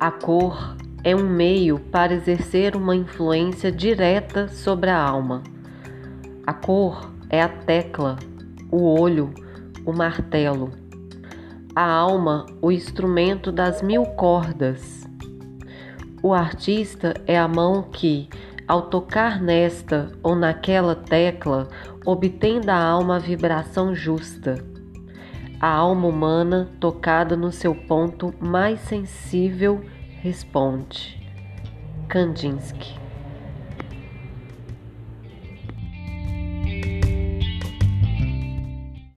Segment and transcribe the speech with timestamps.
[0.00, 5.42] A cor é um meio para exercer uma influência direta sobre a alma.
[6.46, 8.16] A cor é a tecla,
[8.70, 9.34] o olho,
[9.84, 10.70] o martelo.
[11.74, 15.04] A alma, o instrumento das mil cordas.
[16.22, 18.28] O artista é a mão que,
[18.68, 21.66] ao tocar nesta ou naquela tecla,
[22.06, 24.64] obtém da alma a vibração justa.
[25.60, 29.84] A alma humana, tocada no seu ponto mais sensível,
[30.24, 31.16] responde.
[32.08, 33.07] Kandinsky